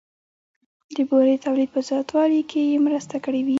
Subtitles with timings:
[0.95, 3.49] د بورې د تولید په زیاتوالي کې یې مرسته کړې وي